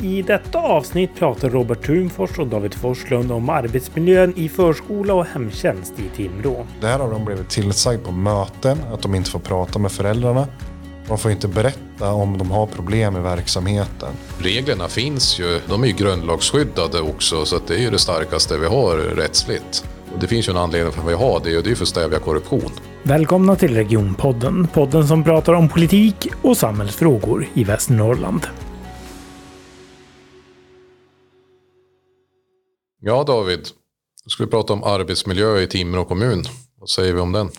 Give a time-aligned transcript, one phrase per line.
[0.00, 5.92] I detta avsnitt pratar Robert Thunfors och David Forslund om arbetsmiljön i förskola och hemtjänst
[5.98, 6.66] i Timrå.
[6.80, 10.46] Det här har de blivit tillsagd på möten, att de inte får prata med föräldrarna.
[11.08, 14.08] De får inte berätta om de har problem i verksamheten.
[14.38, 18.58] Reglerna finns ju, de är ju grundlagsskyddade också så att det är ju det starkaste
[18.58, 19.84] vi har rättsligt.
[20.14, 21.84] Och det finns ju en anledning för att vi har det och det är för
[21.84, 22.70] att stävja korruption.
[23.02, 28.46] Välkomna till Regionpodden, podden som pratar om politik och samhällsfrågor i Västernorrland.
[33.08, 33.68] Ja David,
[34.24, 36.44] nu ska vi prata om arbetsmiljö i Timrå kommun.
[36.78, 37.50] Vad säger vi om den?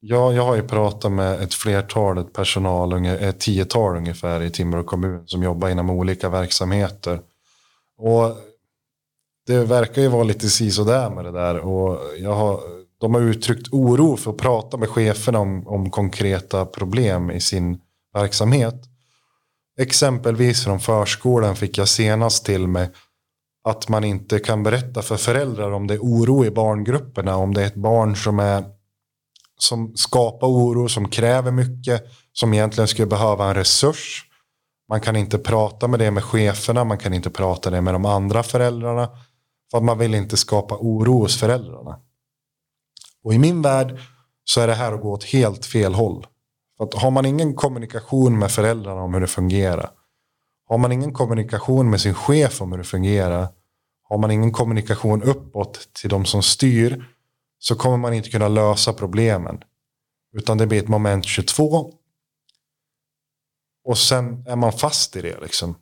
[0.00, 4.84] Ja, jag har ju pratat med ett flertal ett personal, ett tiotal ungefär i Timrå
[4.84, 7.20] kommun som jobbar inom olika verksamheter.
[7.98, 8.36] Och
[9.46, 11.58] det verkar ju vara lite sisådär med det där.
[11.58, 12.60] Och jag har,
[13.00, 17.80] de har uttryckt oro för att prata med cheferna om, om konkreta problem i sin
[18.14, 18.84] verksamhet.
[19.80, 22.90] Exempelvis från förskolan fick jag senast till mig
[23.70, 27.36] att man inte kan berätta för föräldrar om det är oro i barngrupperna.
[27.36, 28.64] Om det är ett barn som, är,
[29.58, 34.24] som skapar oro, som kräver mycket, som egentligen skulle behöva en resurs.
[34.88, 38.04] Man kan inte prata med det med cheferna, man kan inte prata det med de
[38.04, 39.10] andra föräldrarna.
[39.70, 41.98] För att man vill inte skapa oro hos föräldrarna.
[43.24, 43.98] Och i min värld
[44.44, 46.26] så är det här att gå åt helt fel håll.
[46.76, 49.90] För att har man ingen kommunikation med föräldrarna om hur det fungerar.
[50.68, 53.48] Har man ingen kommunikation med sin chef om hur det fungerar.
[54.08, 57.04] Har man ingen kommunikation uppåt till de som styr.
[57.58, 59.60] Så kommer man inte kunna lösa problemen.
[60.36, 61.92] Utan det blir ett moment 22.
[63.84, 65.76] Och sen är man fast i det liksom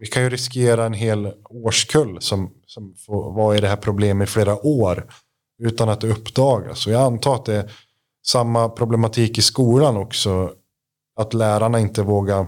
[0.00, 4.28] vi kan ju riskera en hel årskull som, som får vara i det här problemet
[4.28, 5.12] i flera år
[5.62, 6.86] utan att det uppdagas.
[6.86, 7.72] Och jag antar att det är
[8.26, 10.52] samma problematik i skolan också.
[11.16, 12.46] Att lärarna inte vågar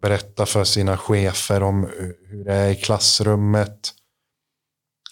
[0.00, 1.88] berätta för sina chefer om
[2.28, 3.90] hur det är i klassrummet.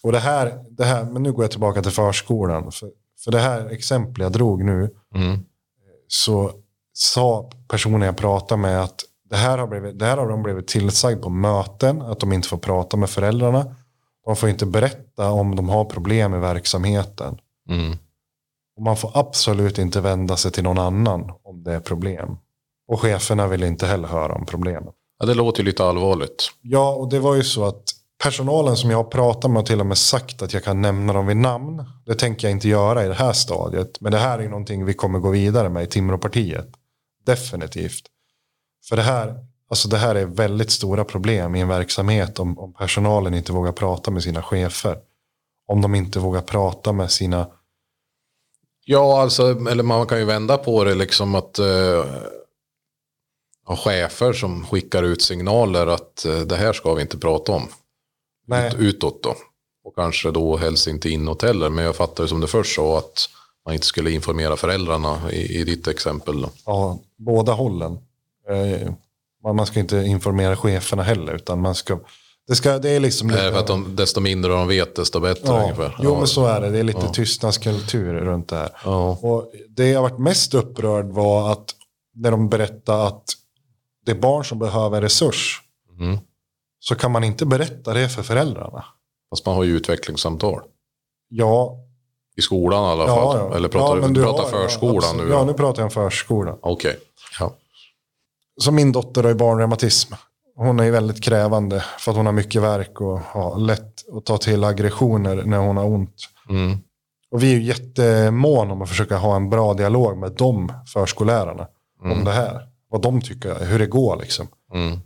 [0.03, 2.73] Och det här, det här men nu går jag tillbaka till förskolan.
[2.73, 2.91] För,
[3.25, 4.91] för det här exempel jag drog nu.
[5.15, 5.39] Mm.
[6.09, 6.53] Så
[6.93, 10.69] sa personen jag pratade med att det här, har blivit, det här har de blivit
[10.69, 13.75] tillsagd på möten, att de inte får prata med föräldrarna.
[14.25, 17.39] De får inte berätta om de har problem i verksamheten.
[17.69, 17.97] Mm.
[18.77, 22.39] Och man får absolut inte vända sig till någon annan om det är problem.
[22.89, 24.93] Och cheferna vill inte heller höra om problemen.
[25.19, 26.51] Ja, det låter ju lite allvarligt.
[26.63, 27.83] Ja, och det var ju så att
[28.23, 31.13] personalen som jag har pratat med har till och med sagt att jag kan nämna
[31.13, 31.85] dem vid namn.
[32.07, 34.01] Det tänker jag inte göra i det här stadiet.
[34.01, 36.69] Men det här är någonting vi kommer gå vidare med i Timråpartiet.
[37.27, 38.07] Definitivt.
[38.89, 39.35] För det här,
[39.71, 43.73] alltså det här är väldigt stora problem i en verksamhet om, om personalen inte vågar
[43.73, 44.99] prata med sina chefer.
[45.69, 47.49] Om de inte vågar prata med sina...
[48.85, 52.05] Ja, alltså, eller man kan ju vända på det liksom att uh,
[53.67, 57.69] ha chefer som skickar ut signaler att uh, det här ska vi inte prata om.
[58.47, 58.69] Nej.
[58.69, 59.35] Ut, utåt då.
[59.85, 61.71] Och kanske då helst inte inåt heller.
[61.71, 63.29] Men jag fattar det som det först så att
[63.65, 66.41] man inte skulle informera föräldrarna i, i ditt exempel.
[66.41, 66.51] Då.
[66.65, 67.99] Ja, båda hållen.
[68.51, 68.93] Eh,
[69.55, 71.35] man ska inte informera cheferna heller.
[71.35, 71.99] Utan man ska,
[72.49, 75.49] det, ska, det är liksom lite, för att de, desto mindre de vet desto bättre
[75.49, 75.97] ja, ungefär.
[76.03, 76.71] Jo men så är det.
[76.71, 77.13] Det är lite ja.
[77.13, 78.71] tystnadskultur runt det här.
[78.85, 79.19] Ja.
[79.23, 81.75] Och det jag varit mest upprörd var att
[82.15, 83.25] när de berättade att
[84.07, 85.63] det är barn som behöver resurs.
[85.99, 86.19] Mm.
[86.79, 88.85] Så kan man inte berätta det för föräldrarna.
[89.31, 90.63] Fast man har ju utvecklingssamtal.
[91.29, 91.79] Ja.
[92.37, 93.37] I skolan i alla fall?
[93.37, 93.57] Ja, ja.
[93.57, 95.29] Eller pratar ja, du, pratar har, förskolan nu?
[95.31, 96.59] Ja, nu pratar jag om förskolan.
[96.63, 96.91] Okej.
[96.91, 97.01] Okay.
[97.41, 97.53] Ja
[98.57, 100.15] som min dotter har ju barnreumatism.
[100.57, 104.25] Hon är ju väldigt krävande för att hon har mycket verk och har lätt att
[104.25, 106.15] ta till aggressioner när hon har ont.
[106.49, 106.79] Mm.
[107.31, 111.67] Och vi är ju jättemåna om att försöka ha en bra dialog med de förskollärarna
[112.05, 112.19] mm.
[112.19, 112.69] om det här.
[112.97, 114.49] Vad de tycker, hur det går liksom.
[114.75, 114.99] Mm.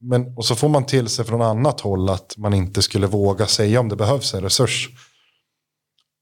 [0.00, 3.46] Men, och så får man till sig från annat håll att man inte skulle våga
[3.46, 4.88] säga om det behövs en resurs.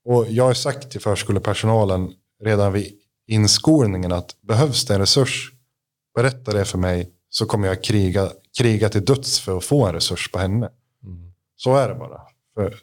[0.04, 2.12] Och jag har sagt till förskolepersonalen
[2.44, 2.92] redan vid
[3.26, 5.52] inskolningen att behövs det en resurs
[6.14, 9.94] berätta det för mig så kommer jag kriga, kriga till döds för att få en
[9.94, 10.68] resurs på henne.
[11.04, 11.32] Mm.
[11.56, 12.20] Så är det bara.
[12.54, 12.74] För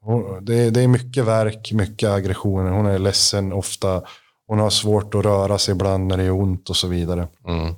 [0.00, 2.70] hon, det, det, är mycket verk, mycket aggressioner.
[2.70, 4.02] Hon är ledsen ofta.
[4.48, 7.28] Hon har svårt att röra sig ibland när det är ont och så vidare.
[7.46, 7.74] Mm.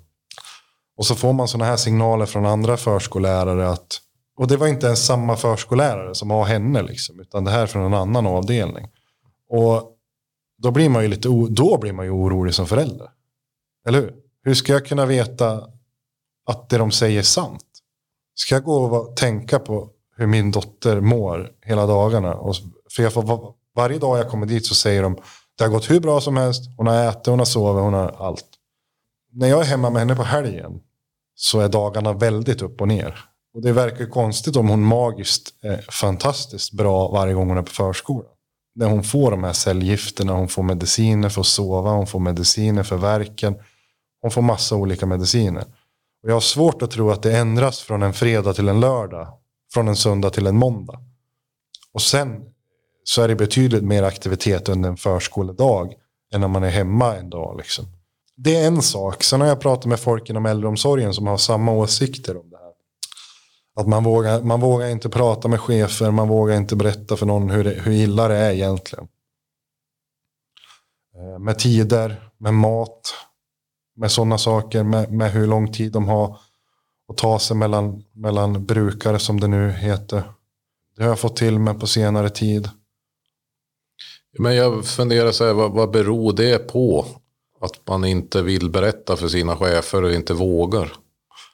[0.97, 4.01] Och så får man sådana här signaler från andra förskollärare att
[4.37, 7.67] och det var inte ens samma förskollärare som har henne liksom, utan det här är
[7.67, 8.89] från en annan avdelning.
[9.49, 9.97] Och
[10.59, 13.09] då blir man ju lite då blir man ju orolig som förälder.
[13.87, 14.15] Eller hur?
[14.43, 15.69] Hur ska jag kunna veta
[16.47, 17.65] att det de säger är sant?
[18.35, 22.35] Ska jag gå och tänka på hur min dotter mår hela dagarna?
[22.35, 22.55] Och,
[22.91, 25.17] för jag får, varje dag jag kommer dit så säger de
[25.61, 26.63] det har gått hur bra som helst.
[26.77, 28.47] Hon har ätit, hon har sovit, hon har allt.
[29.33, 30.81] När jag är hemma med henne på helgen
[31.35, 33.25] så är dagarna väldigt upp och ner.
[33.55, 37.71] Och det verkar konstigt om hon magiskt är fantastiskt bra varje gång hon är på
[37.71, 38.31] förskolan.
[38.75, 42.83] När hon får de här cellgifterna, hon får mediciner för att sova, hon får mediciner
[42.83, 43.55] för verken.
[44.23, 45.65] Hon får massa olika mediciner.
[46.23, 49.29] Och jag har svårt att tro att det ändras från en fredag till en lördag.
[49.73, 50.99] Från en söndag till en måndag.
[51.93, 52.50] Och sen
[53.11, 55.95] så är det betydligt mer aktivitet under en förskoledag
[56.35, 57.57] än när man är hemma en dag.
[57.57, 57.85] Liksom.
[58.37, 59.23] Det är en sak.
[59.23, 62.73] Sen har jag pratat med folk inom äldreomsorgen som har samma åsikter om det här.
[63.81, 67.51] Att man vågar, man vågar inte prata med chefer, man vågar inte berätta för någon
[67.51, 69.09] hur, det, hur illa det är egentligen.
[71.17, 73.15] Eh, med tider, med mat,
[73.97, 76.39] med sådana saker, med, med hur lång tid de har
[77.09, 80.23] att ta sig mellan, mellan brukare som det nu heter.
[80.97, 82.71] Det har jag fått till mig på senare tid.
[84.39, 87.07] Men jag funderar så här, vad, vad beror det på?
[87.61, 90.93] Att man inte vill berätta för sina chefer och inte vågar.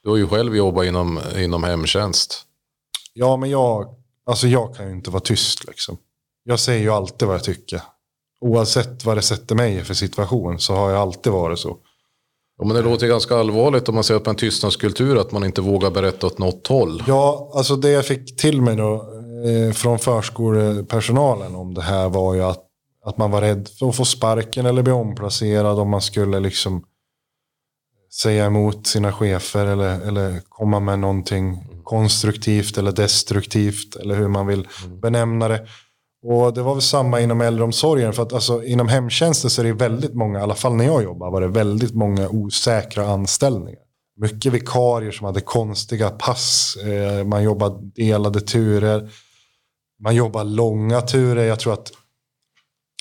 [0.03, 2.43] Du har ju själv jobbat inom, inom hemtjänst.
[3.13, 3.95] Ja, men jag,
[4.25, 5.97] alltså jag kan ju inte vara tyst liksom.
[6.43, 7.81] Jag säger ju alltid vad jag tycker.
[8.41, 11.77] Oavsett vad det sätter mig i för situation så har jag alltid varit så.
[12.57, 15.43] Ja, men det låter ganska allvarligt om man säger att man är tystnadskultur, att man
[15.43, 17.03] inte vågar berätta åt något håll.
[17.07, 18.93] Ja, alltså det jag fick till mig då
[19.45, 22.63] eh, från förskolepersonalen om det här var ju att,
[23.07, 26.83] att man var rädd för att få sparken eller bli omplacerad om man skulle liksom
[28.21, 34.47] säga emot sina chefer eller, eller komma med någonting konstruktivt eller destruktivt eller hur man
[34.47, 34.67] vill
[35.01, 35.67] benämna det.
[36.23, 38.13] Och det var väl samma inom äldreomsorgen.
[38.13, 41.03] För att alltså, inom hemtjänsten så är det väldigt många, i alla fall när jag
[41.03, 43.81] jobbar, var det väldigt många osäkra anställningar.
[44.19, 46.77] Mycket vikarier som hade konstiga pass.
[46.85, 49.09] Eh, man jobbade delade turer.
[50.03, 51.45] Man jobbar långa turer.
[51.45, 51.91] Jag tror att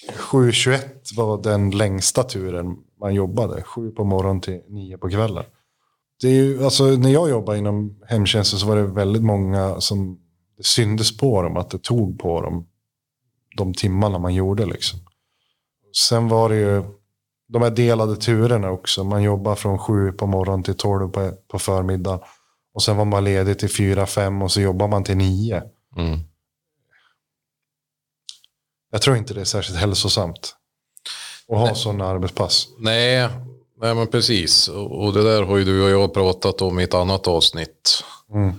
[0.08, 0.78] 7.21
[1.16, 3.62] var den längsta turen man jobbade.
[3.62, 5.44] 7 på morgonen till 9 på kvällen.
[6.20, 10.18] Det är ju, alltså, när jag jobbade inom hemtjänsten så var det väldigt många som
[10.56, 12.66] det syndes på dem att det tog på dem
[13.56, 14.66] de timmarna man gjorde.
[14.66, 14.98] Liksom.
[16.08, 16.82] Sen var det ju
[17.48, 19.04] de här delade turerna också.
[19.04, 22.20] Man jobbar från 7 på morgonen till tolv på, på förmiddagen.
[22.74, 25.62] Och sen var man ledig till fyra, fem och så jobbar man till 9.
[25.96, 26.18] Mm.
[28.90, 30.56] Jag tror inte det är särskilt hälsosamt.
[31.48, 32.68] Att ha sådana arbetspass.
[32.78, 33.28] Nej,
[33.80, 34.68] nej men precis.
[34.68, 38.04] Och det där har ju du och jag pratat om i ett annat avsnitt.
[38.34, 38.54] Mm.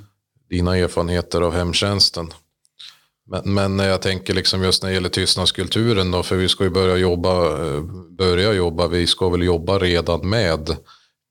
[0.49, 2.33] Dina erfarenheter av hemtjänsten.
[3.29, 6.69] Men, men jag tänker liksom just när det gäller tystnadskulturen då, för vi ska ju
[6.69, 7.81] börja jobba, eh,
[8.17, 10.77] börja jobba, vi ska väl jobba redan med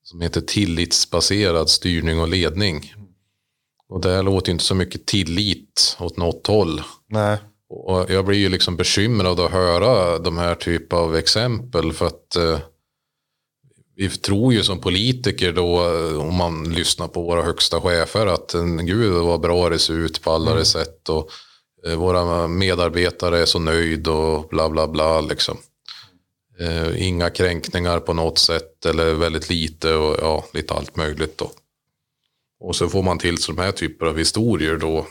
[0.03, 2.95] som heter tillitsbaserad styrning och ledning.
[3.89, 6.83] Och det här låter ju inte så mycket tillit åt något håll.
[7.09, 7.39] Nej.
[7.77, 12.37] Och jag blir ju liksom bekymrad att höra de här typ av exempel för att
[12.37, 12.59] eh,
[13.97, 18.55] vi tror ju som politiker då eh, om man lyssnar på våra högsta chefer att
[18.83, 21.31] gud vad bra det ser ut på alla sätt och
[21.87, 25.59] eh, våra medarbetare är så nöjd och bla bla bla liksom.
[26.59, 31.51] Eh, inga kränkningar på något sätt eller väldigt lite och ja, lite allt möjligt då.
[32.61, 35.07] Och så får man till så de här typer av historier då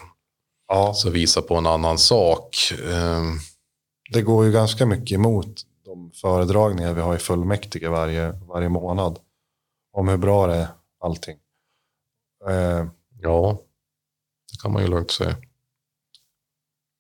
[0.68, 2.58] Ja, så visar på en annan sak.
[2.94, 3.40] Ehm,
[4.14, 9.20] det går ju ganska mycket emot de föredragningar vi har i fullmäktige varje, varje månad.
[9.94, 10.68] Om hur bra det är
[11.00, 11.38] allting.
[12.48, 12.86] Eh,
[13.22, 13.60] ja,
[14.52, 15.36] det kan man ju lugnt säga.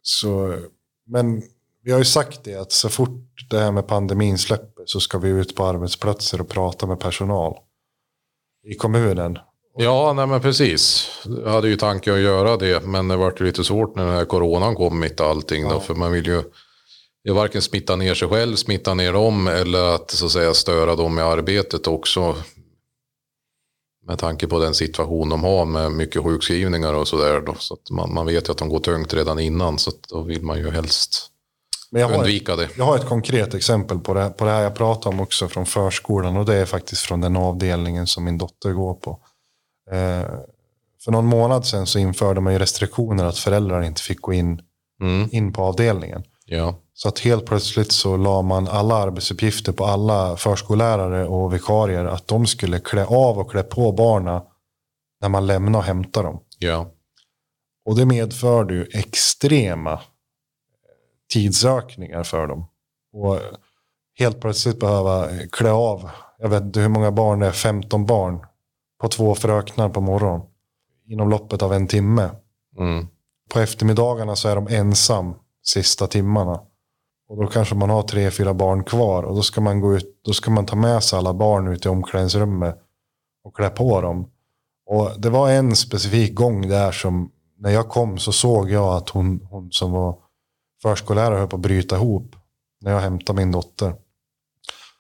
[0.01, 0.59] Så,
[1.05, 1.43] men
[1.81, 5.17] vi har ju sagt det att så fort det här med pandemin släpper så ska
[5.17, 7.57] vi ut på arbetsplatser och prata med personal
[8.63, 9.39] i kommunen.
[9.77, 11.09] Ja, nej men precis.
[11.43, 14.25] Jag hade ju tanke att göra det, men det vart lite svårt när den här
[14.25, 15.63] coronan kom mitt i allting.
[15.63, 15.79] Då, Ja.
[15.79, 16.43] för man vill ju
[17.23, 20.53] det är varken smitta ner sig själv, smitta ner dem eller att så att säga
[20.53, 22.35] störa dem i arbetet också.
[24.07, 27.43] Med tanke på den situation de har med mycket sjukskrivningar och sådär.
[27.59, 30.43] Så att man, man vet ju att de går tungt redan innan, så då vill
[30.43, 31.31] man ju helst
[31.91, 32.69] har, ett, undvika det.
[32.77, 35.65] jag har ett konkret exempel på det, på det här jag pratar om också från
[35.65, 36.37] förskolan.
[36.37, 39.19] Och det är faktiskt från den avdelningen som min dotter går på.
[39.91, 40.25] Eh,
[41.03, 44.61] för någon månad sedan så införde man ju restriktioner att föräldrar inte fick gå in,
[45.01, 46.23] Mm, in på avdelningen.
[46.45, 52.05] ja, Så att helt plötsligt så la man alla arbetsuppgifter på alla förskollärare och vikarier.
[52.05, 54.43] Att de skulle klä av och klä på barna
[55.21, 56.39] när man lämnar och hämtar dem.
[56.59, 56.87] ja,
[57.85, 59.99] Och det medförde ju extrema eh,
[61.33, 62.65] tidsökningar för dem.
[63.13, 63.39] Och
[64.19, 68.05] helt plötsligt behöva eh, klä av, jag vet inte hur många barn det är, 15
[68.05, 68.45] barn
[69.05, 70.41] på två fröknar på morgonen.
[71.07, 72.29] Inom loppet av en timme.
[72.79, 73.07] mm,
[73.53, 75.33] På eftermiddagarna så är de ensam
[75.63, 76.59] sista timmarna.
[77.29, 79.23] Och då kanske man har tre, fyra barn kvar.
[79.23, 81.85] Och då ska man gå ut, då ska man ta med sig alla barn ut
[81.85, 82.77] i omklädningsrummet.
[83.43, 84.31] Och klä på dem.
[84.85, 89.09] Och det var en specifik gång där som när jag kom så såg jag att
[89.09, 90.17] hon, hon som var
[90.81, 92.35] förskollärare höll på att bryta ihop
[92.81, 93.95] när jag hämtade min dotter.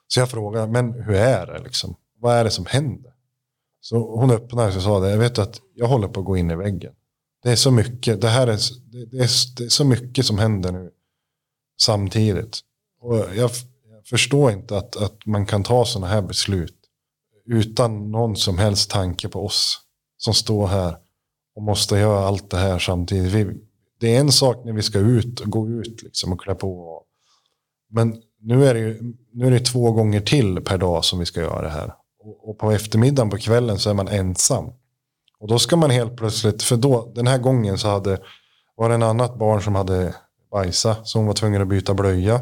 [0.07, 1.95] Så jag frågade, men hur är det liksom?
[2.19, 3.14] Vad är det som händer?
[3.87, 6.37] Så hon öppnade sig och sa det, jag vet att jag håller på att gå
[6.37, 6.93] in i väggen.
[7.43, 8.59] Det är så mycket, det här är,
[8.91, 9.07] det är,
[9.57, 10.91] det är så mycket som händer nu
[11.81, 12.59] samtidigt.
[13.01, 13.51] Och jag, jag
[14.05, 16.75] förstår inte att, att man kan ta sådana här beslut
[17.45, 19.79] utan någon som helst tanke på oss
[20.17, 20.97] som står här
[21.55, 23.33] och måste göra allt det här samtidigt.
[23.33, 23.61] Vi,
[23.99, 27.01] det är en sak när vi ska ut och gå ut liksom och klä på.
[27.89, 31.25] Men nu är, det ju, nu är det två gånger till per dag som vi
[31.25, 31.93] ska göra det här.
[32.25, 34.65] Och, på eftermiddagen på kvällen så är man ensam.
[35.39, 38.19] Och då ska man helt plötsligt, för då, den här gången så hade,
[38.75, 40.15] var det en annat barn som hade
[40.51, 41.07] bajsat.
[41.07, 42.41] så hon var tvungen att byta blöja.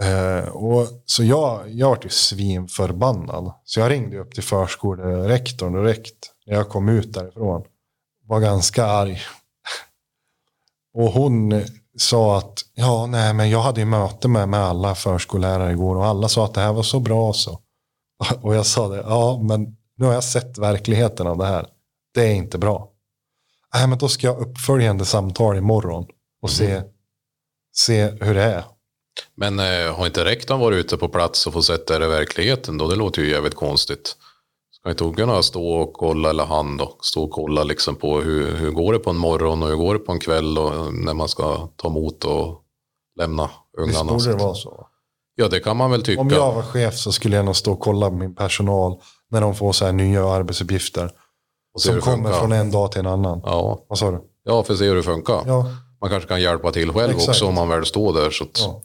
[0.00, 3.52] Eh, och, så jag, jag var ju svinförbannad.
[3.64, 7.64] Så jag ringde upp till förskolerektorn direkt när jag kom ut därifrån.
[8.26, 9.20] Var ganska arg.
[10.94, 11.64] och hon
[11.98, 16.06] sa att ja, nej, men jag hade ju möte med, med alla förskollärare igår och
[16.06, 17.60] alla sa att det här var så bra så.
[18.42, 21.66] Och jag sa det, ja, men nu har jag sett verkligheten av det här.
[22.14, 22.88] Det är inte bra.
[23.74, 26.06] Nej, men då ska jag uppföljande samtal imorgon
[26.42, 26.88] och se, mm.
[27.76, 28.64] se hur det är.
[29.34, 32.78] Men eh, har inte rektorn varit ute på plats och fått sett det i verkligheten
[32.78, 32.88] då?
[32.88, 34.16] Det låter ju jävligt konstigt.
[34.70, 38.20] Ska inte hon kunna stå och kolla, eller han då, stå och kolla liksom på
[38.20, 40.94] hur, hur går det på en morgon och hur går det på en kväll och
[40.94, 42.62] när man ska ta emot och
[43.18, 44.14] lämna ungarna.
[44.14, 44.86] Visst borde det vara så?
[45.34, 46.20] Ja, det kan man väl tycka.
[46.20, 49.54] Om jag var chef så skulle jag nog stå och kolla min personal när de
[49.54, 51.10] får så här nya arbetsuppgifter.
[51.78, 53.40] som kommer från en dag till en annan.
[53.44, 53.84] Ja.
[53.88, 54.20] Vad sa du?
[54.44, 55.42] Ja, för att se hur det funkar.
[55.46, 55.66] Ja.
[56.00, 57.28] Man kanske kan hjälpa till själv Exakt.
[57.28, 58.30] också om man väl står där.
[58.30, 58.82] Så att, ja.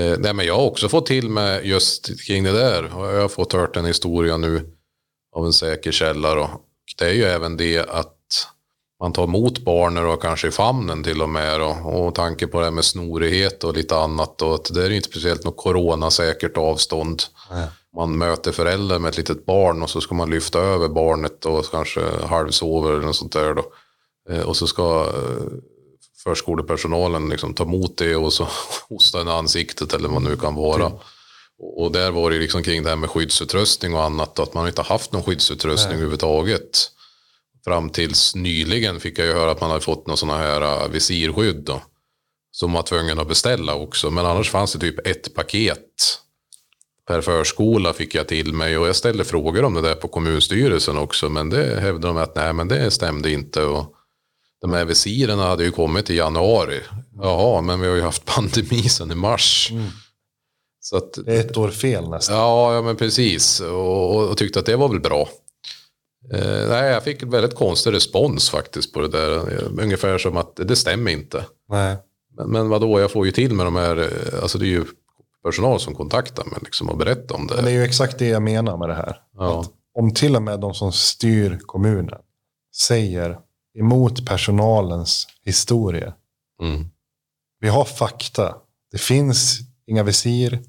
[0.00, 2.90] eh, nej, men jag har också fått till mig just kring det där.
[2.92, 4.76] Jag har fått hört en historia nu
[5.36, 6.34] av en säker källa.
[6.34, 6.50] Då.
[6.98, 8.14] Det är ju även det att
[9.00, 11.62] man tar emot barnen och kanske i famnen till och med.
[11.62, 14.42] Och, och tanke på det här med snorighet och lite annat.
[14.42, 17.22] Och att det är inte speciellt något coronasäkert avstånd.
[17.50, 17.66] Nej.
[17.96, 21.70] Man möter föräldrar med ett litet barn och så ska man lyfta över barnet och
[21.70, 23.54] kanske halvsover eller något sånt där.
[23.54, 23.64] Då.
[24.30, 25.46] Eh, och så ska eh,
[26.24, 28.48] förskolepersonalen liksom ta emot det och så
[28.88, 30.86] hosta en ansiktet eller vad det nu kan vara.
[30.86, 30.98] Mm.
[31.76, 34.38] Och där var det liksom kring det här med skyddsutrustning och annat.
[34.38, 35.96] Att man inte haft någon skyddsutrustning Nej.
[35.96, 36.90] överhuvudtaget.
[37.64, 40.88] Fram tills nyligen fick jag ju höra att man hade fått någon sådana här äh,
[40.88, 41.64] visirskydd.
[41.64, 41.82] Då,
[42.50, 44.10] som man var tvungen att beställa också.
[44.10, 46.20] Men annars fanns det typ ett paket
[47.10, 48.78] per förskola fick jag till mig.
[48.78, 51.28] Och jag ställde frågor om det där på kommunstyrelsen också.
[51.28, 53.62] Men det hävdade de att nej men det stämde inte.
[53.62, 53.94] Och
[54.60, 56.80] de här visirerna hade ju kommit i januari.
[57.16, 59.68] Jaha, men vi har ju haft pandemi sedan i mars.
[59.70, 59.86] Mm.
[60.80, 62.36] Så att, det är ett år fel nästan.
[62.36, 63.60] Ja, ja men precis.
[63.60, 65.28] Och, och, och tyckte att det var väl bra.
[66.32, 69.52] Eh, nej, jag fick en väldigt konstig respons faktiskt på det där.
[69.80, 71.44] Ungefär som att det stämmer inte.
[71.68, 71.96] Nej.
[72.36, 74.84] Men, men vadå, jag får ju till med de här, eh, alltså det är ju
[75.44, 77.54] personal som kontaktar mig liksom och berättar om det.
[77.54, 79.20] Men det är ju exakt det jag menar med det här.
[79.36, 79.64] Ja.
[79.94, 82.20] om till och med de som styr kommunen
[82.76, 83.38] säger
[83.78, 86.14] emot personalens historia.
[86.62, 86.86] Mm.
[87.60, 88.56] Vi har fakta.
[88.92, 90.62] Det finns inga visir.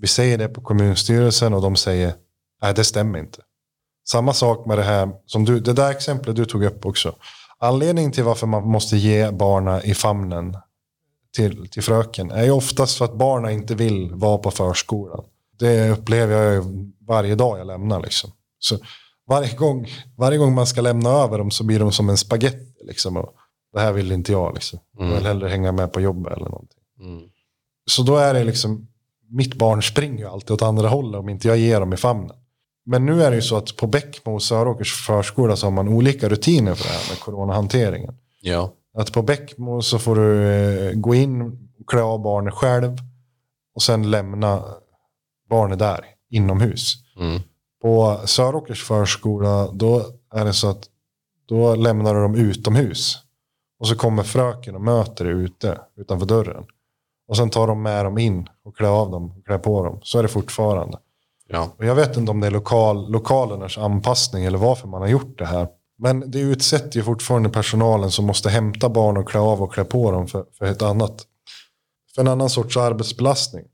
[0.00, 2.14] Vi säger det på kommunstyrelsen och de säger
[2.62, 3.42] nej det stämmer inte.
[4.08, 7.14] Samma sak med det här, som du, det där exemplet du tog upp också.
[7.58, 10.56] Anledningen till varför man måste ge barna i famnen
[11.36, 15.24] till, till fröken är ju oftast för att barnen inte vill vara på förskolan.
[15.58, 16.64] Det upplever jag
[17.00, 18.00] varje dag jag lämnar.
[18.00, 18.30] Liksom.
[18.58, 18.78] Så
[19.28, 22.84] varje, gång, varje gång man ska lämna över dem så blir de som en spagetti.
[22.84, 23.26] Liksom,
[23.72, 24.54] det här vill inte jag.
[24.54, 24.78] Liksom.
[24.98, 25.24] Jag vill mm.
[25.24, 26.80] hellre hänga med på jobbet eller någonting.
[27.00, 27.22] Mm.
[27.90, 28.88] Så då är det liksom,
[29.30, 32.36] mitt barn springer ju alltid åt andra hållet om inte jag ger dem i famnen.
[32.86, 35.88] Men nu är det ju så att på Bäckmo och Söråkers förskola så har man
[35.88, 38.14] olika rutiner för det här med coronahanteringen.
[38.40, 38.72] Ja.
[38.94, 42.96] Att på Bäckmo så får du eh, gå in och klä av barnet själv
[43.74, 44.64] och sen lämna
[45.50, 46.94] barnet där inomhus.
[47.20, 47.40] Mm.
[47.82, 50.02] På Söråkers förskola då
[50.34, 50.84] är det så att
[51.48, 53.18] då lämnar du dem utomhus.
[53.78, 56.64] Och så kommer fröken och möter dig ute utanför dörren.
[57.28, 59.98] Och sen tar de med dem in och klär av dem och klär på dem.
[60.02, 60.98] Så är det fortfarande.
[61.48, 61.74] Ja.
[61.78, 65.38] Och jag vet inte om det är lokal, lokalernas anpassning eller varför man har gjort
[65.38, 65.68] det här.
[65.98, 69.84] Men det utsätter ju fortfarande personalen som måste hämta barn och klä av och klä
[69.84, 71.26] på dem för, för ett annat.
[72.14, 73.64] För en annan sorts arbetsbelastning.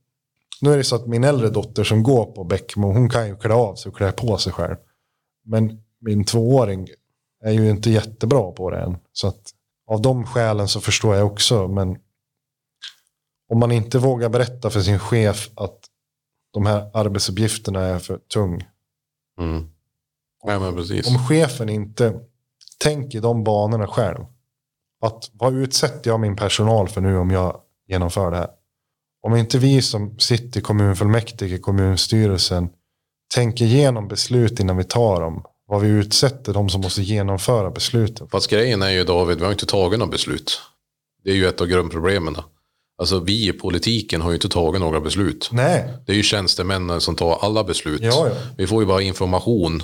[0.61, 3.37] Nu är det så att min äldre dotter som går på Bäckmo, hon kan ju
[3.37, 4.77] klä av sig och klä på sig själv.
[5.45, 6.89] Men min tvååring
[7.45, 8.97] är ju inte jättebra på det än.
[9.13, 9.51] Så att
[9.87, 11.69] av de skälen så förstår jag också.
[11.69, 11.99] Men
[13.49, 15.82] om man inte vågar berätta för sin chef att
[16.53, 18.65] de här arbetsuppgifterna är för tung.
[19.41, 19.69] Mm.
[20.77, 21.09] Precis.
[21.09, 22.21] Om chefen inte
[22.79, 24.25] tänker de banorna själv.
[25.01, 28.49] Att vad utsätter jag min personal för nu om jag genomför det här?
[29.23, 32.69] Om inte vi som sitter i kommunfullmäktige, kommunstyrelsen,
[33.35, 35.45] tänker igenom beslut innan vi tar dem.
[35.67, 38.29] Vad vi utsätter de som måste genomföra besluten.
[38.29, 40.61] Fast grejen är ju David, vi har inte tagit några beslut.
[41.25, 42.37] Det är ju ett av grundproblemen.
[43.03, 45.49] Alltså vi i politiken har ju inte tagit några beslut.
[45.53, 45.89] Nej.
[46.07, 48.03] Det är ju tjänstemännen som tar alla beslut.
[48.03, 48.35] Ja, ja.
[48.57, 49.83] Vi får ju bara information.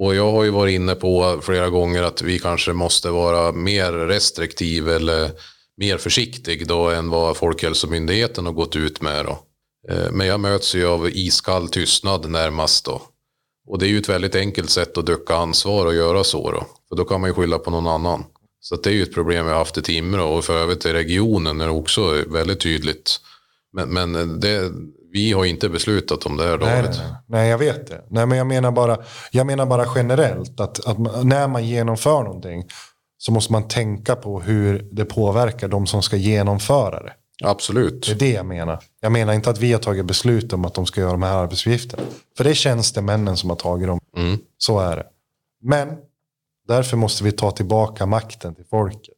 [0.00, 3.92] Och jag har ju varit inne på flera gånger att vi kanske måste vara mer
[3.92, 5.30] restriktiv eller
[5.76, 9.24] mer försiktig då än vad Folkhälsomyndigheten har gått ut med.
[9.24, 9.38] Då.
[9.94, 13.02] Eh, Men jag möts ju av iskall tystnad närmast då.
[13.66, 16.66] Och det är ju ett väldigt enkelt sätt att ducka ansvar och göra så då.
[16.88, 18.24] För då kan man ju skylla på någon annan.
[18.64, 20.92] Så det är ju ett problem vi har haft i Timrå och för övrigt i
[20.92, 23.20] regionen är det också väldigt tydligt.
[23.72, 24.72] Men, men det,
[25.12, 26.90] vi har inte beslutat om det här Nej, David.
[26.98, 27.48] nej, nej.
[27.48, 28.04] jag vet det.
[28.10, 28.98] Nej, men jag menar bara,
[29.30, 32.64] jag menar bara generellt att, att när man genomför någonting
[33.18, 37.12] så måste man tänka på hur det påverkar de som ska genomföra det.
[37.44, 38.06] Absolut.
[38.06, 38.80] Det är det jag menar.
[39.00, 41.36] Jag menar inte att vi har tagit beslut om att de ska göra de här
[41.36, 42.02] arbetsuppgifterna.
[42.36, 44.00] För det är tjänstemännen som har tagit dem.
[44.16, 44.38] Mm.
[44.58, 45.06] Så är det.
[45.62, 45.88] Men
[46.68, 49.14] därför måste vi ta tillbaka makten till folket.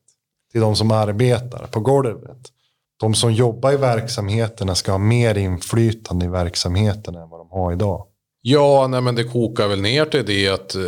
[0.53, 2.53] Till de som arbetar på golvet.
[3.01, 7.73] De som jobbar i verksamheterna ska ha mer inflytande i verksamheterna än vad de har
[7.73, 8.07] idag.
[8.43, 10.83] Ja, nej, men det kokar väl ner till det att eh,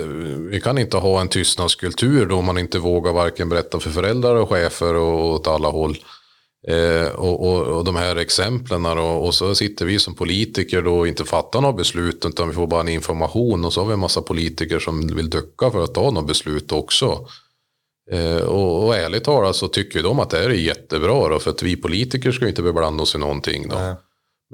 [0.50, 4.48] vi kan inte ha en tystnadskultur då man inte vågar varken berätta för föräldrar och
[4.48, 5.96] chefer och åt alla håll.
[6.66, 10.98] Eh, och, och, och de här exemplen då, och så sitter vi som politiker då
[10.98, 13.92] och inte fattar några beslut utan vi får bara en information och så har vi
[13.92, 17.26] en massa politiker som vill ducka för att ta några beslut också.
[18.10, 21.50] Eh, och, och ärligt talat så tycker de att det här är jättebra då, för
[21.50, 23.76] att vi politiker ska inte beblanda oss i någonting då.
[23.76, 23.94] Nej.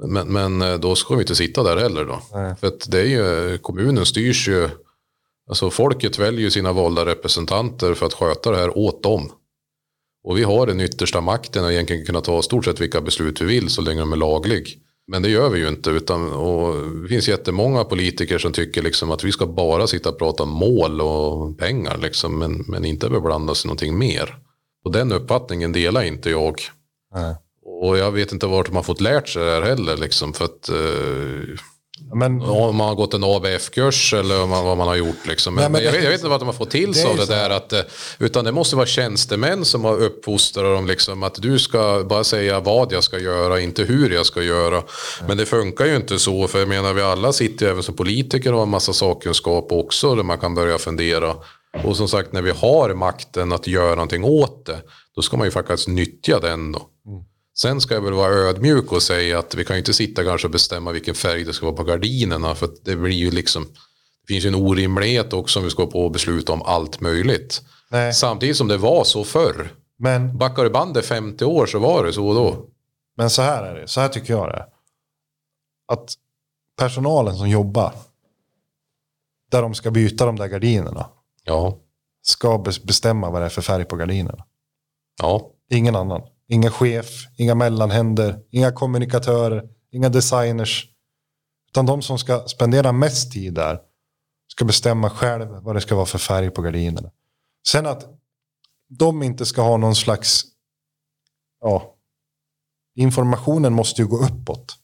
[0.07, 2.21] Men, men eh, då ska vi inte sitta där heller då.
[2.33, 2.55] Nej.
[2.55, 4.69] För att det är ju, kommunen styrs ju,
[5.49, 9.31] alltså folket väljer sina valda representanter för att sköta det här åt dem.
[10.25, 13.45] Och vi har den yttersta makten att egentligen kunna ta stort sett vilka beslut vi
[13.45, 14.79] vill så länge de är laglig.
[15.07, 15.89] Men det gör vi ju inte.
[15.89, 20.19] Utan, och det finns jättemånga politiker som tycker liksom att vi ska bara sitta och
[20.19, 21.97] prata mål och pengar.
[21.97, 24.37] Liksom, men, men inte beblanda oss i någonting mer.
[24.85, 26.61] Och den uppfattningen delar inte jag.
[27.15, 27.35] Nej.
[27.65, 29.97] Och jag vet inte vart de har fått lärt sig det här heller.
[29.97, 31.59] Liksom, för att, eh,
[32.13, 35.27] Men, om man har gått en ABF-kurs eller vad man har gjort.
[35.27, 35.55] Liksom.
[35.55, 37.05] Men, Nej, men jag, det- vet, jag vet inte vad de har fått till sig
[37.05, 37.49] av det där.
[37.49, 37.81] Att, eh,
[38.19, 40.87] utan det måste vara tjänstemän som har uppfostrat dem.
[40.87, 44.83] Liksom, att du ska bara säga vad jag ska göra, inte hur jag ska göra.
[45.27, 46.47] Men det funkar ju inte så.
[46.47, 49.71] För jag menar, vi alla sitter ju även som politiker och har en massa sakkunskap
[49.71, 50.15] också.
[50.15, 51.35] Där man kan börja fundera.
[51.83, 54.81] Och som sagt, när vi har makten att göra någonting åt det.
[55.15, 56.81] Då ska man ju faktiskt nyttja den då.
[57.57, 60.47] Sen ska jag väl vara ödmjuk och säga att vi kan ju inte sitta kanske
[60.47, 62.55] och bestämma vilken färg det ska vara på gardinerna.
[62.55, 63.63] För det blir ju liksom,
[64.21, 67.61] det finns ju en orimlighet också om vi ska på och besluta om allt möjligt.
[67.89, 69.73] nej, Samtidigt som det var så förr.
[69.97, 72.65] men, Backar du bandet 50 år så var det så då.
[73.17, 73.87] men så här är det.
[73.87, 74.65] Så här tycker jag det är.
[75.87, 76.13] Att
[76.77, 77.93] personalen som jobbar.
[79.51, 81.09] Där de ska byta de där gardinerna.
[81.43, 81.77] Ja,
[82.21, 84.45] Ska bes- bestämma vad det är för färg på gardinerna.
[85.21, 86.21] ja, Ingen annan.
[86.47, 90.89] Ingen chef, inga mellanhänder, inga kommunikatörer, inga designers.
[91.71, 93.79] Utan de som ska spendera mest tid där
[94.47, 97.11] ska bestämma själv vad det ska vara för färg på gardinerna.
[97.67, 98.05] Sen att
[98.89, 100.43] de inte ska ha någon slags,
[101.61, 101.95] ja,
[102.95, 104.75] informationen måste ju gå uppåt.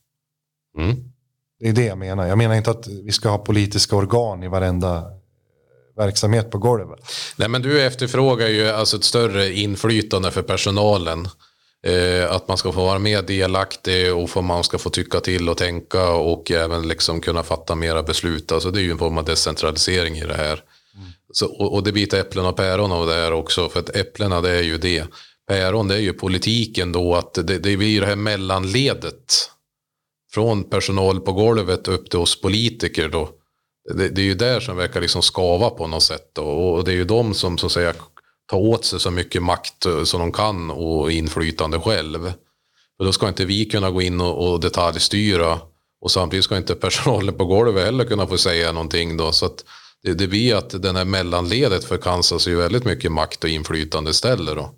[0.78, 1.12] mm.
[1.60, 2.28] Det är det jag menar.
[2.28, 5.22] Jag menar inte att vi ska ha politiska organ i varenda
[5.96, 7.00] verksamhet på golvet.
[7.36, 11.28] Nej men du efterfrågar ju alltså ett större inflytande för personalen.
[11.84, 15.50] Eh, att man ska få vara mer delaktig och få, man ska få tycka till
[15.50, 18.52] och tänka och även liksom kunna fatta mera beslut.
[18.52, 20.64] Alltså det är ju en form av decentralisering i det här.
[21.34, 23.70] Så, och, och det blir ett äpplen och päron av det här också.
[23.70, 25.06] För att äpplena det är ju det.
[25.48, 29.50] Päron det är ju politiken då att det, det blir ju det här mellanledet.
[30.34, 33.30] Från personal på golvet upp till oss politiker då.
[33.94, 36.30] Det, det är ju där som verkar liksom skava på något sätt.
[36.34, 36.44] Då.
[36.44, 37.94] Och det är ju de som så att säga
[38.50, 42.34] tar åt sig så mycket makt eh, som de kan och inflytande själv.
[42.98, 45.60] För då ska inte vi kunna gå in och, och detaljstyra.
[46.02, 49.32] Och samtidigt ska inte personalen på golvet heller kunna få säga någonting då.
[49.32, 49.64] Så att
[50.04, 54.56] det, det blir att den här mellanledet förkansas ju väldigt mycket makt och inflytande istället
[54.56, 54.72] då.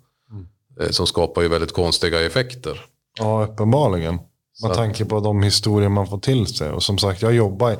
[0.80, 2.84] Eh, Som skapar ju väldigt konstiga effekter.
[3.18, 4.14] Ja, uppenbarligen.
[4.62, 6.70] Med Så- tanke på de historier man får till sig.
[6.70, 7.76] Och som sagt, jag jobbar i,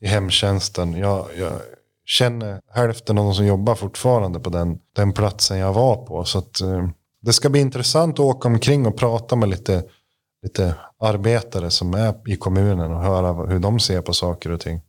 [0.00, 0.92] i hemtjänsten.
[0.92, 1.52] Jag, jag
[2.08, 6.24] känner hälften av de som jobbar fortfarande på den, den platsen jag var på.
[6.24, 6.88] Så att, eh,
[7.22, 9.84] det ska bli intressant att åka omkring och prata med lite,
[10.42, 14.80] lite arbetare som är i kommunen och höra hur de ser på saker och ting.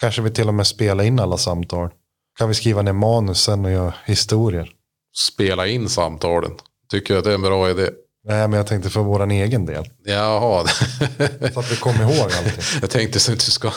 [0.00, 1.90] Kanske vi till och med spelar in alla samtal.
[2.38, 4.70] Kan vi skriva ner manusen och göra historier?
[5.16, 6.52] Spela in samtalen.
[6.90, 7.90] Tycker jag att det är en bra idé.
[8.28, 9.84] Nej, men jag tänkte för vår egen del.
[10.04, 10.66] Jaha.
[11.54, 12.62] Så att vi kommer ihåg allting.
[12.80, 13.70] Jag tänkte så att du ska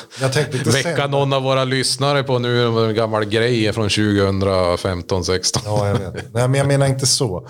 [0.74, 1.12] väcka sen.
[1.12, 5.60] någon av våra lyssnare på nu en gammal grej från 2015-16.
[5.66, 6.34] Ja, jag vet.
[6.34, 7.48] Nej, men jag menar inte så.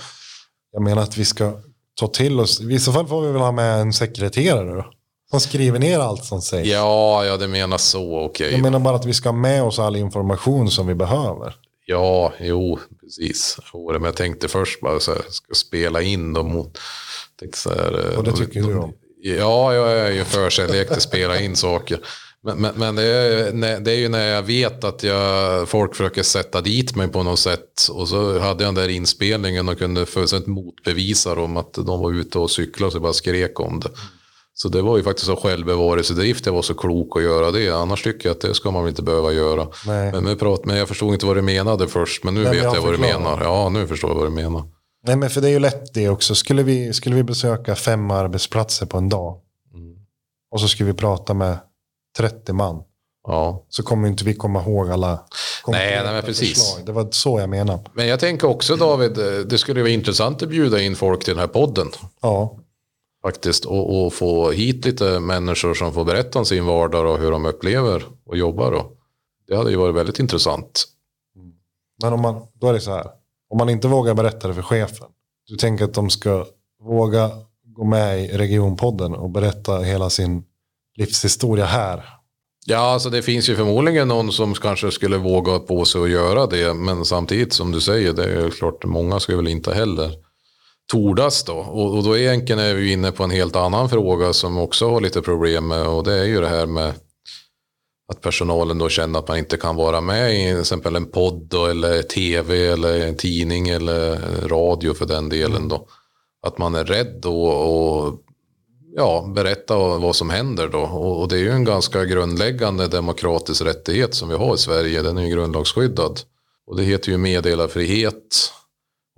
[0.73, 1.53] Jag menar att vi ska
[1.99, 2.62] ta till oss.
[2.62, 4.85] I så fall får vi väl ha med en sekreterare då.
[5.31, 6.67] Som skriver ner allt som sägs.
[6.67, 8.19] Ja, ja, det menar så.
[8.19, 8.51] Okej.
[8.51, 11.53] Jag menar bara att vi ska ha med oss all information som vi behöver.
[11.89, 13.58] Ja, jo, precis.
[13.73, 16.78] Men jag tänkte först bara så här, ska spela in dem mot...
[17.39, 18.93] Tänkte så här, Och det eh, tycker du om?
[19.21, 21.99] Ja, jag är ju förkärlek till att spela in saker.
[22.43, 26.23] Men, men, men det, är, det är ju när jag vet att jag, folk försöker
[26.23, 27.88] sätta dit mig på något sätt.
[27.91, 32.12] Och så hade jag den där inspelningen och kunde fullständigt motbevisa dem att de var
[32.12, 33.89] ute och cyklade och så bara skrek om det.
[34.62, 37.69] Så det var ju faktiskt av självbevarelsedrift jag var så klok att göra det.
[37.69, 39.67] Annars tycker jag att det ska man väl inte behöva göra.
[39.86, 40.12] Nej.
[40.12, 42.24] Men, men, prat, men jag förstod inte vad du menade först.
[42.24, 43.41] Men nu Nej, vet jag jag, vad du menar.
[43.43, 44.63] Ja, nu förstår jag vad du menar.
[45.08, 46.36] Nej, men för det är ju lätt det också.
[46.36, 49.39] Skulle vi, skulle vi besöka fem arbetsplatser på en dag.
[50.52, 51.58] Och så skulle vi prata med
[52.17, 52.84] 30 man.
[53.28, 53.65] Ja.
[53.69, 55.19] Så kommer inte vi komma ihåg alla
[55.63, 56.50] konkreta nej, men precis.
[56.50, 56.86] förslag.
[56.86, 57.84] Det var så jag menade.
[57.93, 61.34] Men jag tänker också David, eh, det skulle vara intressant att bjuda in folk till
[61.34, 61.88] den här podden.
[62.22, 62.58] Ja,
[63.21, 63.65] Faktiskt.
[63.65, 67.45] Och, och få hit lite människor som får berätta om sin vardag och hur de
[67.45, 68.71] upplever och jobbar.
[68.71, 68.97] Och
[69.47, 70.86] det hade ju varit väldigt intressant.
[72.03, 73.08] men om man, då är det så här.
[73.49, 75.08] Om man inte vågar berätta det för chefen.
[75.47, 76.45] Du tänker att de ska
[76.84, 77.32] våga
[77.63, 80.43] gå med i regionpodden och berätta hela sin
[80.97, 82.03] livshistoria här.
[82.65, 86.47] Ja, alltså det finns ju förmodligen någon som kanske skulle våga på sig att göra
[86.47, 86.73] det.
[86.73, 90.12] Men samtidigt som du säger, det är ju klart många skulle väl inte heller
[90.91, 91.54] tordas då.
[91.54, 95.02] Och, och då egentligen är vi inne på en helt annan fråga som också har
[95.02, 95.88] lite problem med.
[95.88, 96.93] Och det är ju det här med
[98.12, 101.47] att personalen då känner att man inte kan vara med i till exempel en podd
[101.49, 105.88] då, eller tv eller en tidning eller radio för den delen då.
[106.47, 108.19] Att man är rädd då och
[108.95, 110.80] ja, berätta vad som händer då.
[110.80, 115.02] Och, och det är ju en ganska grundläggande demokratisk rättighet som vi har i Sverige.
[115.02, 116.19] Den är ju grundlagsskyddad.
[116.67, 118.54] Och det heter ju meddelarfrihet.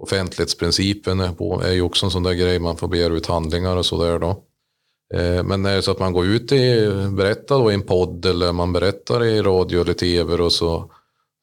[0.02, 2.60] Offentlighetsprincipen är, på, är ju också en sån där grej.
[2.60, 4.44] Man får begära ut handlingar och sådär då.
[5.14, 6.58] Eh, men är det så att man går ut och
[7.14, 10.92] berättar då i en podd eller man berättar i radio eller tv och så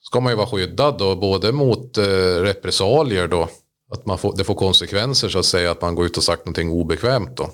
[0.01, 2.05] ska man ju vara skyddad då, både mot eh,
[2.40, 3.49] repressalier då,
[3.90, 6.47] att man får, det får konsekvenser så att säga att man går ut och sagt
[6.47, 7.51] någonting obekvämt då.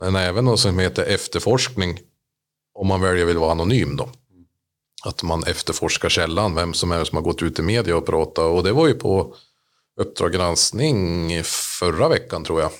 [0.00, 1.98] Men även något som heter efterforskning
[2.74, 4.08] om man väljer vill vara anonym då.
[5.04, 8.44] Att man efterforskar källan, vem som är som har gått ut i media och pratat.
[8.44, 9.34] Och det var ju på
[10.00, 12.70] Uppdrag granskning förra veckan tror jag.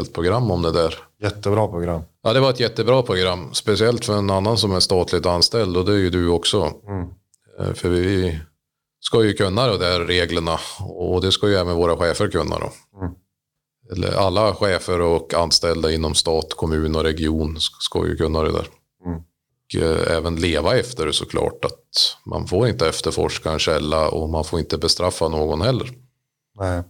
[0.00, 0.94] Ett program om det där.
[1.22, 2.02] Jättebra program.
[2.22, 3.54] Ja, det var ett jättebra program.
[3.54, 6.72] Speciellt för en annan som är statligt anställd och det är ju du också.
[7.60, 8.38] Eh, För vi
[9.00, 12.72] ska ju kunna de där reglerna och det ska ju även våra chefer kunna då.
[13.92, 18.52] Eller alla chefer och anställda inom stat, kommun och region sk- ska ju kunna det
[18.52, 18.66] där.
[19.74, 21.64] Och eh, även leva efter det såklart.
[21.64, 25.90] Att man får inte efterforska en källa och man får inte bestraffa någon heller.
[26.58, 26.82] Nej.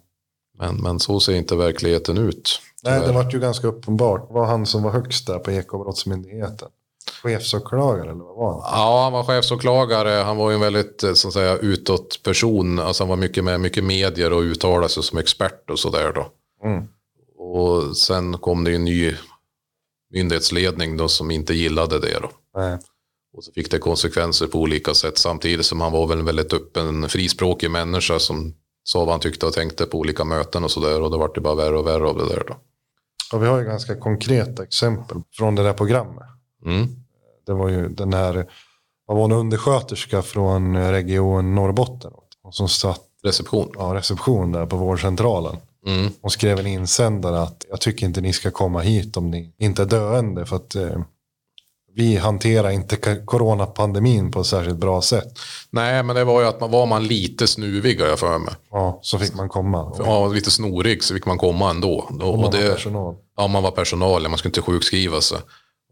[0.59, 2.61] Men, men så ser inte verkligheten ut.
[2.85, 4.28] Nej, det var ju ganska uppenbart.
[4.28, 6.68] Det var han som var högst där på Ekobrottsmyndigheten.
[7.22, 8.81] Chefsåklagare eller vad var han?
[8.81, 10.11] Ja, han var chefsåklagare.
[10.11, 12.78] Han var ju en väldigt eh, så att säga, utåt person.
[12.78, 16.26] Alltså han var mycket med mycket medier och uttalade sig som expert och sådär då.
[16.68, 16.85] Mm.
[17.38, 19.14] Och sen kom det ju en ny
[20.11, 22.31] myndighetsledning då som inte gillade det då.
[22.57, 22.78] Nej.
[23.37, 26.52] Och så fick det konsekvenser på olika sätt samtidigt som han var väl en väldigt
[26.52, 28.54] öppen, frispråkig människa som
[28.88, 31.03] sa vad han tyckte och tänkte på olika möten och sådär.
[31.03, 32.57] Och det vart det bara värre och värre av det där då.
[33.33, 36.24] Och vi har ju ganska konkreta exempel från det där programmet.
[36.64, 36.87] Mm.
[37.46, 38.46] Det var ju den här,
[39.07, 42.12] vad var en undersköterska från Region Norrbotten.
[42.42, 43.72] Och som satt Reception.
[43.79, 45.57] ja, reception där på vårdcentralen.
[45.87, 46.12] Mm.
[46.20, 49.83] Hon skrev en insändare att jag tycker inte ni ska komma hit om ni inte
[49.83, 50.46] är döende.
[50.46, 51.01] För att eh,
[51.98, 55.38] vi hanterar inte coronapandemin på ett särskilt bra sätt.
[55.70, 58.54] Nej, men det var ju att man var man lite snuvig har jag för mig.
[58.70, 59.96] Ja, så fick man komma.
[59.98, 61.94] Ja, lite snorig så fick man komma ändå.
[61.94, 63.16] Och, och man och var det, personal.
[63.37, 65.38] ja, man var personal, man skulle inte sjukskriva sig.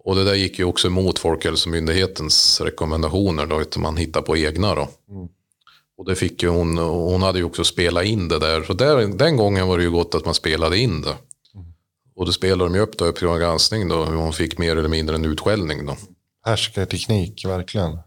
[0.05, 4.75] Och det där gick ju också emot Folkhälsomyndighetens rekommendationer då, utan man hittar på egna
[4.75, 4.89] då.
[5.99, 8.63] Och det fick ju hon, hon hade ju också spelat in det där.
[8.63, 11.15] Så där, den gången var det ju gott att man spelade in det.
[12.17, 14.59] Och då spelade de ju upp då upp till en granskning då, hur hon fick
[14.59, 15.97] mer eller mindre en utskällning då.
[16.45, 17.99] Härskarteknik, verkligen.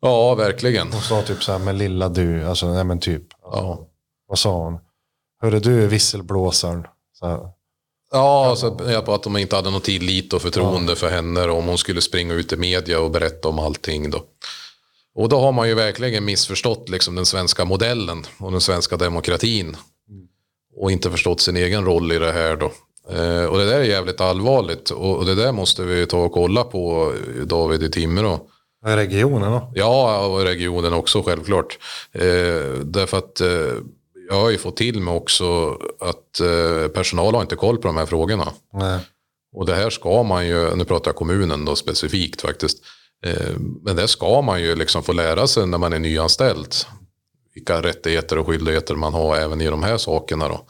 [0.00, 0.92] Ja, verkligen.
[0.92, 3.22] Hon sa typ så här med lilla du, alltså nej men typ.
[3.42, 3.88] Ja.
[4.28, 4.78] Vad sa hon?
[5.42, 6.86] Hörru du visselblåsaren.
[7.12, 7.48] Så här.
[8.10, 11.66] Ja, så jag på att de inte hade någon tillit och förtroende för henne om
[11.66, 14.24] hon skulle springa ut i media och berätta om allting då.
[15.14, 19.76] Och då har man ju verkligen missförstått liksom den svenska modellen och den svenska demokratin.
[20.76, 22.72] Och inte förstått sin egen roll i det här då.
[23.10, 24.90] Eh, och det där är jävligt allvarligt.
[24.90, 27.12] Och, det där måste vi ta och kolla på,
[27.44, 28.40] David i Timrå.
[28.84, 29.72] Regionen då?
[29.74, 31.78] Ja, och regionen också självklart.
[32.12, 32.22] Eh,
[32.84, 33.48] därför att eh,
[34.28, 36.40] jag har ju fått till mig också att
[36.94, 38.52] personal har inte koll på de här frågorna.
[38.72, 38.98] Nej.
[39.54, 42.78] Och det här ska man ju, nu pratar jag kommunen då specifikt faktiskt.
[43.82, 46.74] Men det ska man ju liksom få lära sig när man är nyanställd.
[47.54, 50.66] Vilka rättigheter och skyldigheter man har även i de här sakerna då.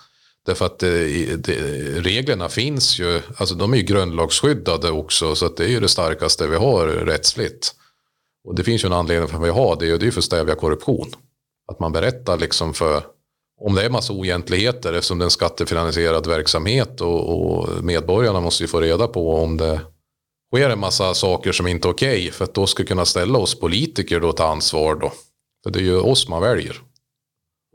[0.47, 1.55] Därför att eh, det, det,
[2.01, 5.89] reglerna finns ju, alltså de är ju grundlagsskyddade också så att det är ju det
[5.89, 7.75] starkaste vi har rättsligt.
[8.45, 10.13] Och det finns ju en anledning för att vi har det och det är ju
[10.13, 11.13] för att stävja korruption.
[11.73, 13.03] Att man berättar liksom för,
[13.61, 18.65] om det är massa oegentligheter eftersom det är en skattefinansierad verksamhet och, och medborgarna måste
[18.65, 19.81] ju få reda på om det
[20.55, 23.39] sker en massa saker som inte är okej okay, för att då ska kunna ställa
[23.39, 25.13] oss politiker då till ansvar då.
[25.65, 26.83] För det är ju oss man väljer.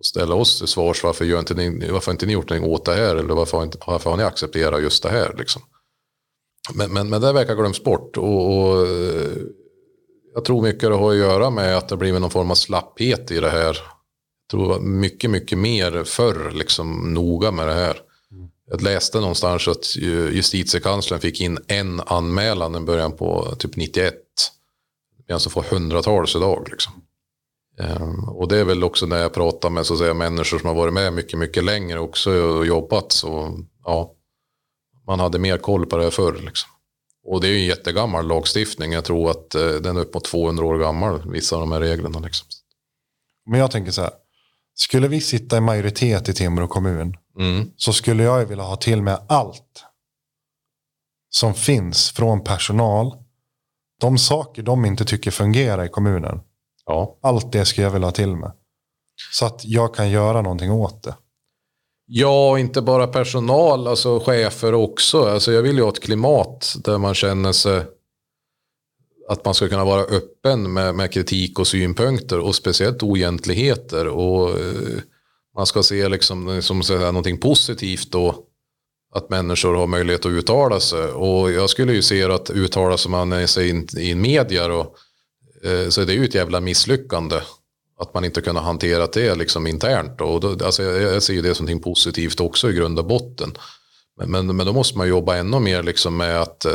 [0.01, 2.85] Och ställa oss till svars varför, gör inte ni, varför inte ni gjort någonting åt
[2.85, 5.61] det här eller varför har, inte, varför har ni accepterat just det här liksom.
[6.73, 9.37] Men, men, men det verkar glömts bort och, och eh,
[10.33, 13.31] jag tror mycket det har att göra med att det blivit någon form av slapphet
[13.31, 13.77] i det här.
[13.77, 17.97] Jag tror det var mycket, mycket mer förr liksom noga med det här.
[18.69, 24.13] Jag läste någonstans att justitiekanslern fick in en anmälan i början på typ 91.
[25.27, 26.67] Vi alltså får hundratals idag.
[26.71, 26.93] Liksom.
[27.81, 30.67] Um, och det är väl också när jag pratar med så att säga, människor som
[30.67, 33.11] har varit med mycket, mycket längre också och jobbat.
[33.11, 34.11] Så ja,
[35.07, 36.33] man hade mer koll på det här förr.
[36.33, 36.69] Liksom.
[37.23, 38.91] Och det är ju en jättegammal lagstiftning.
[38.91, 41.79] Jag tror att uh, den är upp mot 200 år gammal, vissa av de här
[41.79, 42.19] reglerna.
[42.19, 42.47] Liksom.
[43.45, 44.11] Men jag tänker så här.
[44.73, 47.71] Skulle vi sitta i majoritet i Timrå kommun Mm.
[47.77, 49.83] så skulle jag vilja ha till med allt
[51.29, 53.13] som finns från personal.
[53.99, 56.39] De saker de inte tycker fungerar i kommunen.
[56.85, 57.19] Ja.
[57.21, 58.51] Allt det skulle jag vilja ha till med.
[59.31, 61.15] Så att jag kan göra någonting åt det.
[62.05, 65.23] Ja, inte bara personal, alltså chefer också.
[65.23, 67.85] Alltså jag vill ju ha ett klimat där man känner sig
[69.27, 74.07] att man ska kunna vara öppen med, med kritik och synpunkter och speciellt oegentligheter.
[74.07, 74.99] Och eh,
[75.55, 78.35] man ska se liksom, som säga, någonting positivt då.
[79.15, 81.05] Att människor har möjlighet att uttala sig.
[81.05, 84.95] Och jag skulle ju se att uttala sig man sig in, i media då,
[85.89, 87.39] så det är ju ett jävla misslyckande.
[87.99, 90.21] Att man inte kunnat hantera det liksom internt.
[90.21, 93.53] Och då, alltså jag, ser ju det som någonting positivt också i grund och botten.
[94.17, 96.71] Men, men, men då måste man jobba ännu mer liksom med att eh,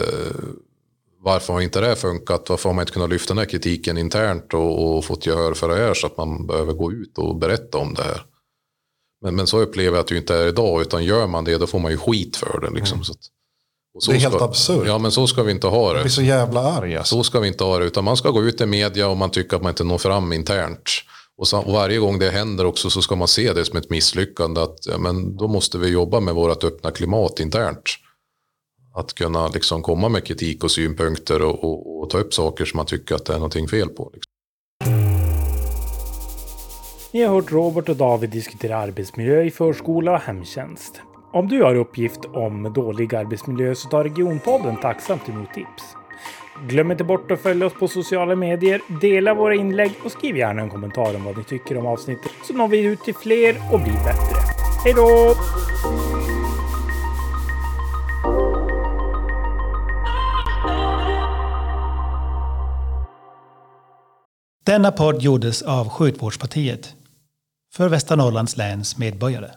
[1.20, 2.48] varför har inte det funkat?
[2.48, 5.68] Varför har man inte kunnat lyfta den här kritiken internt och, och fått gehör för
[5.68, 8.22] det här så att man behöver gå ut och berätta om det här.
[9.22, 11.66] Men, men så upplever jag att det inte är idag, utan gör man det då
[11.66, 12.70] får man ju skit för det.
[12.70, 12.94] Liksom.
[12.94, 13.04] Mm.
[13.04, 13.26] Så att,
[14.06, 14.86] det är helt absurt.
[14.86, 15.98] Ja, men så ska vi inte ha det.
[15.98, 16.96] Jag blir så jävla arg.
[16.96, 17.16] Alltså.
[17.16, 19.30] Så ska vi inte ha det, utan man ska gå ut i media och man
[19.30, 20.90] tycker att man inte når fram internt.
[21.38, 23.90] Och, så, och varje gång det händer också så ska man se det som ett
[23.90, 24.60] misslyckande.
[24.60, 27.90] Att, ja, men då måste vi jobba med vårt öppna klimat internt.
[28.94, 32.76] Att kunna liksom komma med kritik och synpunkter och, och, och ta upp saker som
[32.76, 34.10] man tycker att det är någonting fel på.
[34.14, 34.32] Liksom.
[37.12, 41.00] Ni har hört Robert och David diskutera arbetsmiljö i förskola och hemtjänst.
[41.36, 45.82] Om du har uppgift om dålig arbetsmiljö så tar Regionpodden tacksamt emot tips.
[46.68, 50.62] Glöm inte bort att följa oss på sociala medier, dela våra inlägg och skriv gärna
[50.62, 53.80] en kommentar om vad ni tycker om avsnittet så når vi ut till fler och
[53.80, 54.36] blir bättre.
[54.84, 55.34] Hej då!
[64.66, 66.94] Denna podd gjordes av Sjukvårdspartiet
[67.74, 69.50] för Västernorrlands läns medborgare.